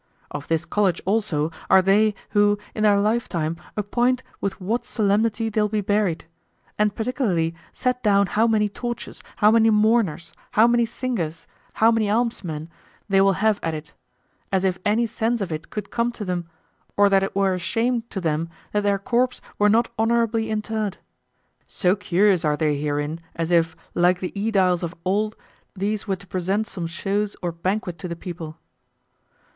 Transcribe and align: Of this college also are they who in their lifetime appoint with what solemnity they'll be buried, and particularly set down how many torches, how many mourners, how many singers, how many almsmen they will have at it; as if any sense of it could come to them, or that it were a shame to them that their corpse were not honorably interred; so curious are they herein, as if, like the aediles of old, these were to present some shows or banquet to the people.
Of 0.31 0.47
this 0.47 0.65
college 0.65 0.99
also 1.05 1.51
are 1.69 1.83
they 1.83 2.15
who 2.31 2.57
in 2.73 2.81
their 2.81 2.99
lifetime 2.99 3.55
appoint 3.77 4.23
with 4.39 4.59
what 4.59 4.83
solemnity 4.83 5.47
they'll 5.47 5.69
be 5.69 5.81
buried, 5.81 6.25
and 6.79 6.95
particularly 6.95 7.53
set 7.71 8.01
down 8.01 8.25
how 8.25 8.47
many 8.47 8.67
torches, 8.67 9.21
how 9.35 9.51
many 9.51 9.69
mourners, 9.69 10.33
how 10.53 10.65
many 10.65 10.87
singers, 10.87 11.45
how 11.73 11.91
many 11.91 12.07
almsmen 12.09 12.67
they 13.09 13.21
will 13.21 13.33
have 13.45 13.59
at 13.61 13.75
it; 13.75 13.93
as 14.51 14.63
if 14.63 14.79
any 14.83 15.05
sense 15.05 15.39
of 15.39 15.51
it 15.51 15.69
could 15.69 15.91
come 15.91 16.11
to 16.13 16.25
them, 16.25 16.49
or 16.97 17.07
that 17.07 17.21
it 17.21 17.35
were 17.35 17.53
a 17.53 17.59
shame 17.59 18.01
to 18.09 18.19
them 18.19 18.49
that 18.71 18.81
their 18.81 18.97
corpse 18.97 19.39
were 19.59 19.69
not 19.69 19.91
honorably 19.99 20.49
interred; 20.49 20.97
so 21.67 21.95
curious 21.95 22.43
are 22.43 22.57
they 22.57 22.75
herein, 22.75 23.19
as 23.35 23.51
if, 23.51 23.75
like 23.93 24.19
the 24.19 24.33
aediles 24.35 24.81
of 24.81 24.95
old, 25.05 25.35
these 25.75 26.07
were 26.07 26.15
to 26.15 26.25
present 26.25 26.65
some 26.67 26.87
shows 26.87 27.35
or 27.43 27.51
banquet 27.51 27.99
to 27.99 28.07
the 28.07 28.15
people. 28.15 28.57